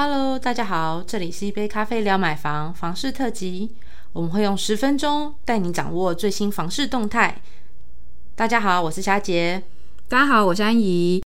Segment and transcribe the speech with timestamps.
[0.00, 3.72] Hello，大家好，这里是一杯咖啡聊买房房事特辑，
[4.12, 7.42] 我们会用十分钟带你掌握最新房市动态。
[8.36, 9.60] 大家好，我是霞姐。
[10.06, 11.20] 大家好，我是安怡。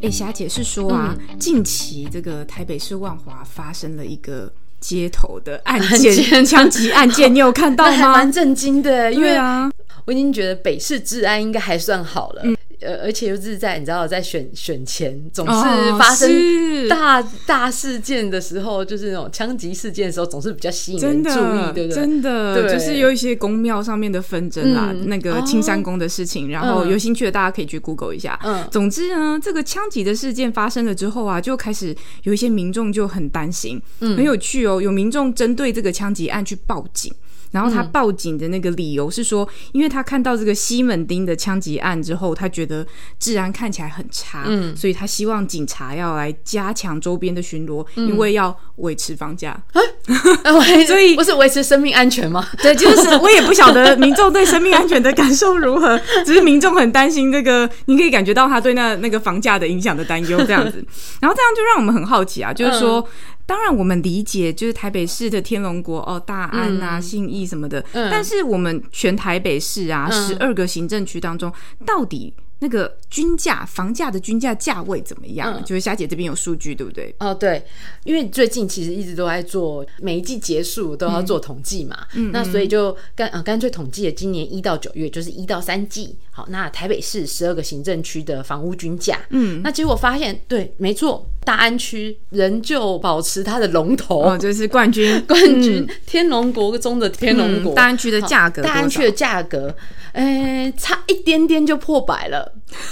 [0.00, 8.12] 哎，霞姐是说啊，近期这个台北市万华发生了一个街头的案件，枪击案件，你有看到吗？
[8.16, 9.70] 蛮震惊的，因为啊，
[10.06, 12.42] 我已经觉得北市治安应该还算好了。
[12.84, 15.52] 呃，而且又是在你知道，在选选前总是
[15.98, 21.94] 发生大大事件的时候，就是那种枪击事件的时候，总是比较吸引人注意，对不对？
[21.94, 28.38] 真的，对就是有一些宫庙上面的纷争啦，那个青山宫的事情，然后有兴趣的大家可以去 Google 一下。
[28.44, 37.12] 嗯，总之呢，这个枪击的事件发生了之后啊，就开始有一些民众就很担心，嗯，很有趣哦，有民众针对这个枪击案去报警。
[37.54, 42.84] 然后他报警的那个理由是说，因为他看到这个西门町的枪击案之后，他觉得
[43.20, 49.56] 治安看起来很差，嗯，所以他希望警察要来加强周边的巡逻，因为要维持房价。
[49.72, 49.80] 啊，
[50.84, 52.44] 所以不是维持生命安全吗？
[52.60, 60.84] 对，就是我也不晓得民众对生命安全的感受如何， 只是民众很担心这个，你可以感觉到他对那那个房价的影响的担忧这样子，
[61.20, 63.06] 然后这样就让我们很好奇啊，就是说。
[63.46, 67.84] 当然，我们理解就是台北市的天龙国哦，大安啊、信义什么的。
[67.92, 71.52] 但是我们全台北市啊，十二个行政区当中，
[71.84, 75.62] 到底那个均价房价的均价价位怎么样？
[75.64, 77.14] 就是霞姐这边有数据，对不对？
[77.18, 77.62] 哦，对，
[78.04, 86.16] 因为最近其实一直都在做每一季结束都要做统计嘛，嗯那所以就干呃干脆统计了今年一到九月，就是一到三季。
[86.30, 97.72] 好，那台北市十二个行政区的房屋均价，嗯，那结果发现，对，没错，大安区仍旧保持它的龙头，就是冠军， 冠军天龙国中的天龙国。
[97.74, 99.72] 大安区的价格，大安区的价格，
[100.12, 102.43] 哎，差一点点就破百了，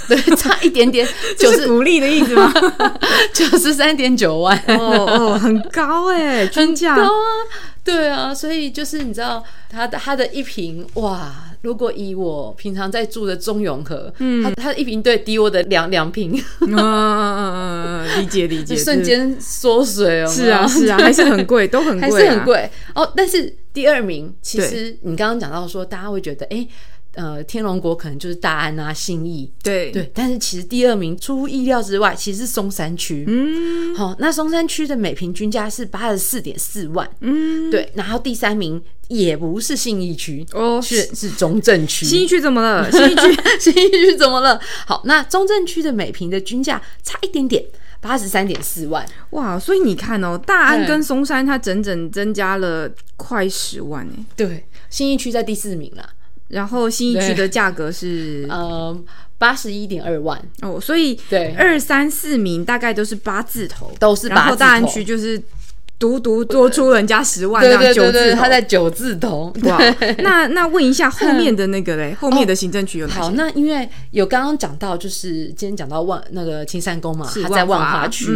[0.07, 2.53] 对， 差一点点，就是鼓励的意思吗？
[3.33, 7.09] 九 十三点九万，哦哦，很高哎，均价高啊，
[7.83, 11.33] 对啊，所以就是你知道，它的它的一瓶哇。
[11.63, 23.09] 如果以我平常在住的中永和，嗯，它它一瓶对低我的两两瓶，嗯嗯嗯，理解理解，瞬间缩水哦，是啊是啊，还是很贵，都很贵，还是很贵哦。
[23.15, 26.67] 但是第二名，其实你刚刚讲到说，大家会觉得，哎。
[27.15, 33.23] 呃，天龙国可能就是大安啊、信义，对对，但是其实第二名出乎意料之外，其实是松山区。
[33.27, 37.07] 嗯，好，那松山区的每平均价是八十四点四万。
[37.19, 42.03] 嗯，对，然后第三名也不是信义区哦，是是中正区。
[42.03, 42.89] 信义区怎么了？
[42.91, 44.59] 信义区 信义区怎么了？
[44.87, 47.63] 好，那中正区的每平的均价差一点点，
[48.01, 49.07] 八十三点四万。
[49.29, 54.25] 哇，所以你看哦，大安跟松山它整整增加了快十万哎。
[54.35, 56.09] 对，信义区在第四名了。
[56.53, 58.97] 然后新一区的价格是呃
[59.37, 64.55] 八十一点二万哦，所以对二三四名大概都是八字头，都是八字头。
[64.55, 65.41] 大安区就是。
[66.03, 69.53] 独独多出人家十万，这样九字，他在九字头。
[69.63, 69.79] 哇，
[70.17, 73.19] 那那问一下后面的那个嘞， 后面的行政区有哪些？
[73.21, 78.27] 好，那因为有刚刚讲到，就是今天讲到万那个青山宫嘛，他在万华区。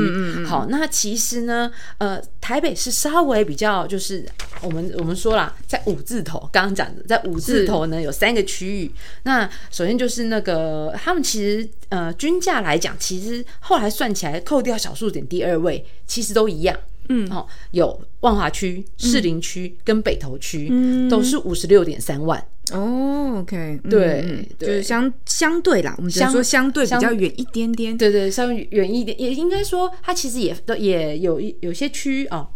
[0.46, 4.26] 好，那其实呢，呃，台北是稍微比较，就是
[4.62, 8.90] 我们我们说啦，在五字头，刚刚讲的，在五字头呢有三个区域。
[9.24, 16.74] 那首先就是那个他们其实呃均价来讲，其实后来算起来，扣掉小数点第二位，其实都一样。
[17.10, 20.72] 嗯，哦，有万华区、士林区跟北投区，
[21.10, 22.44] 都是五十六点三万。
[22.72, 27.98] 哦，OK，对，就是相相对啦，我们只能说相对比较远一点点。
[27.98, 32.48] 对对，稍微远一点，也应该说它其实也都也有一有些区哦，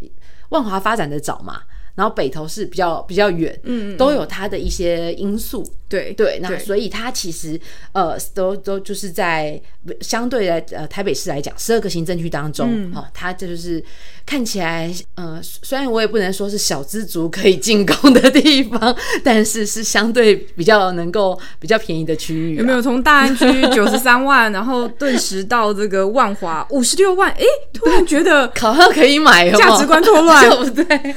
[0.50, 1.62] 万华发展的早嘛。
[1.94, 7.60] 然后北投是比较比较远，嗯，都有它的一些因素，对对，那所以它其实
[7.92, 9.62] 呃都都就是在
[10.00, 13.84] 相对来呃台北市来讲，十二个行政区当中，哈，它就是
[14.26, 22.56] 看起来呃虽然我也不能说是小资族可以进攻的地方，但是是相对比较能够比较便宜的区域。
[22.56, 27.30] 有没有从大安区 九十三万，然后顿时到这个万华五十六万？
[27.32, 27.44] 哎，
[27.74, 31.16] 突然觉得好像可以买，价值观错乱，对 不对？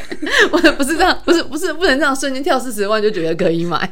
[0.51, 0.75] 我。
[0.75, 3.89] 不是这样，不是不是不能这样瞬间跳四十万就觉得可以买，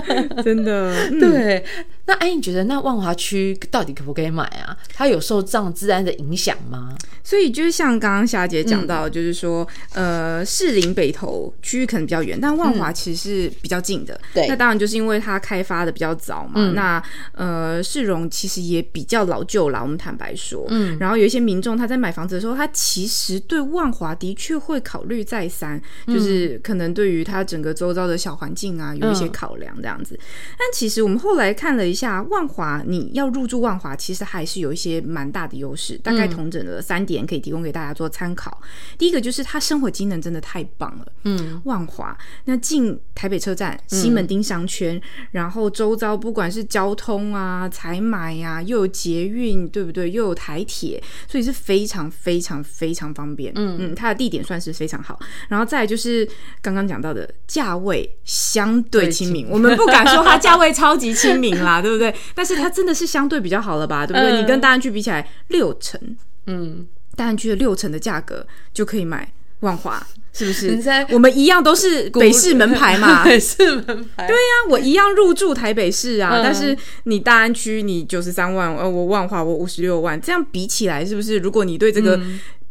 [0.42, 1.64] 真的对。
[2.04, 4.76] 那哎，你觉得那万华区到底可不可以买啊？
[4.92, 6.94] 它有受这样治安的影响吗？
[7.22, 14.20] 所以就是像刚刚霞姐讲到，就是说，呃，士林北投区域可能比较远，但万华其实是比较近的。
[14.34, 16.72] 对，那当然就是因为它开发的比较早嘛。
[16.74, 17.00] 那
[17.34, 19.80] 呃，市容其实也比较老旧啦。
[19.80, 20.98] 我们坦白说，嗯。
[20.98, 30.18] 然后有一些民众他在买房子的时候，他其实对万华的确会考虑再三，就是可能对于他整个周遭的小环境啊有一些考量这样子。
[30.58, 31.91] 但其实我们后来看了。
[31.92, 35.96] 一下万华，你要入住万华，其实还是有一些蛮大的优势。
[35.98, 38.60] 大概同整了三点，可以提供给大家做参考。
[38.98, 41.06] 第一个就是它生活机能真的太棒了。
[41.24, 42.16] 嗯，万华
[42.46, 45.00] 那进台北车站、西门町商圈，
[45.30, 50.10] 然后周遭不管是交通啊、采买呀，又有捷运，对不对？
[50.10, 53.52] 又有台铁，所以是非常非常非常方便。
[53.54, 55.18] 嗯嗯，它的地点算是非常好。
[55.48, 56.26] 然后再就是
[56.60, 62.14] 刚刚讲到的价位相对亲民，我们不敢说它价位超级亲民啦， 对不对？
[62.34, 64.40] 但是它真的是相对比较好了吧，对不对？
[64.40, 66.00] 你跟大安区比起来，六成，
[66.46, 66.86] 嗯，
[67.16, 69.30] 大安区的六成的价格就可以买
[69.60, 70.80] 万华，是不是？
[71.10, 73.84] 我们一样都是北市门牌嘛， 北市门
[74.16, 74.26] 牌。
[74.26, 81.38] 对呀，我一样入住台北市啊，但是你大安区你九十三万，呃，我万华我五十六万，这样比起来，是不是？
[81.38, 82.20] 如果你对这个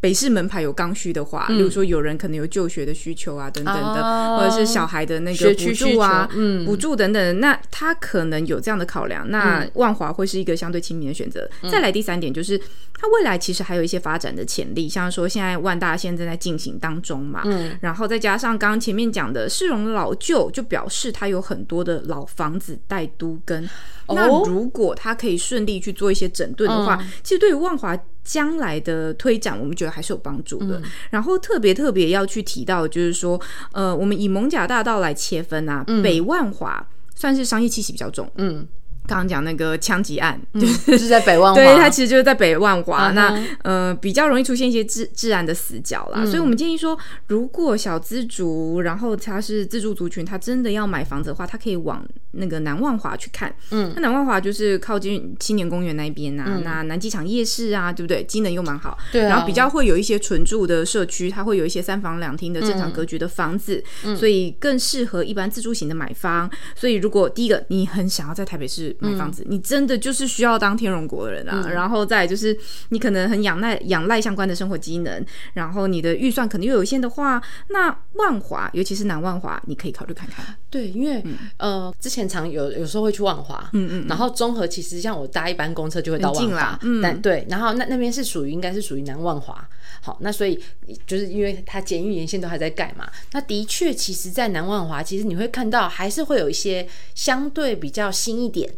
[0.02, 6.28] 北市门牌有刚需的话，比如说有人可能有就学的需求啊，等等的，或者是小孩的那个补助啊，
[6.66, 11.48] 补助等等，那他可能有这样的考量，那万华会是一个相对亲民的选择。
[11.70, 12.58] 再来第三点就是，
[12.98, 17.44] 它未来其实还有一些发展的潜力，像说现在万大现在正在进行当中嘛，
[17.80, 23.70] 然后再加上刚刚前面讲的市容老旧，就表示它有很多的老房子待都跟。
[24.08, 27.96] 那如果它可以顺利去做一些整顿的话，其实对于万华。
[28.24, 30.80] 将来的推展，我们觉得还是有帮助的。
[31.10, 33.40] 然后特别特别要去提到，就是说，
[33.72, 38.66] 呃，我们以蒙甲大道来切分啊，北万华算是商业气息比较重，嗯。
[39.12, 43.10] 刚刚讲那个枪击案，就是在北万华，对，它其实就是在北万华。
[43.10, 46.24] 那呃，比较容易出现一些治治安的死角啦。
[46.24, 53.54] 所以我们建议说，如果小资族，然后他是自住族群，他真的要买房子的话，他可以往那个南万华去看。
[53.70, 58.24] 嗯，那南万华就是靠近青年公园那边啊，那南机场夜市啊，对不对？
[58.24, 58.96] 机能又蛮好。
[59.12, 63.84] 对，然后比较会有一些纯住的社区，它会有一些三房两厅的正常格局的房子，
[64.16, 66.50] 所以更适合一般自住型的买方。
[66.74, 68.96] 所以如果第一个你很想要在台北市。
[69.02, 71.68] 买房子，你真的就是需要当天龙国的人啊！
[71.68, 72.56] 然后再就是
[72.90, 80.56] 你可能很仰赖仰赖相关的生活机能，然后你的预算可能又有限的话，那万华，尤其是南万华，你可以考虑看看。
[80.70, 81.22] 对，因为
[81.56, 89.68] 呃，之前常有有时候会去万华，嗯嗯，然后综合其实像我搭一班公车就会到万华，嗯，对，然后那那边是属于应该是属于南万华，
[90.00, 90.58] 好，那所以
[91.06, 98.72] 就是因为它监狱沿线都还在盖嘛，那的确，其实，在南万华，其实你会看到还是会有一些相对比较新一点。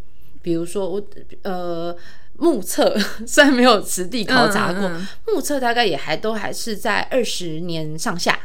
[0.44, 1.02] 比如说我
[1.42, 1.96] 呃
[2.36, 2.94] 目测
[3.26, 4.86] 虽然没有实地考察过，
[5.26, 8.38] 目测大概也还都还是在二十年上下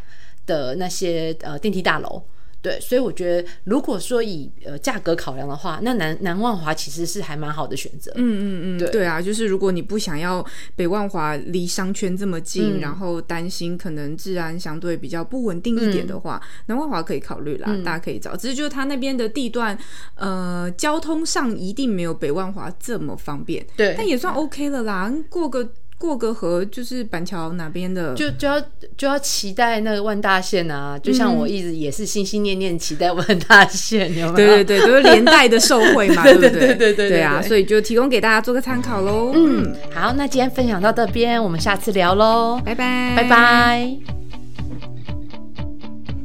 [0.45, 2.23] 的那些呃电梯大楼。
[2.61, 8.11] 对，所以我觉得，如果说以呃价格考量的话，那南南万华其实是还蛮好的选择。
[8.15, 10.45] 嗯嗯嗯，对对啊，就是如果你不想要
[10.75, 18.35] 北万华离商圈这么近，然后担心可能治安相对比较不稳定一点的话，南万华可以考虑啦，大家可以找。
[18.35, 19.77] 只是就是它那边的地段，
[20.15, 23.65] 呃，交通上一定没有北万华这么方便。
[23.77, 25.71] 对，但也算 OK 了啦，过个。
[25.99, 28.59] 过个河就是板桥哪边的，就就要
[28.97, 30.97] 就要期待那个万大线啊！
[30.97, 36.51] 就像我一直也是心心念念期待万大线，有对对对，都是连带的受惠嘛， 对不对？
[36.51, 37.41] 对对对对啊！
[37.43, 39.33] 所以就提供给大家做个参考喽。
[39.35, 44.18] 嗯，好，那今天分享到这边，我们下次聊喽，拜拜，拜拜。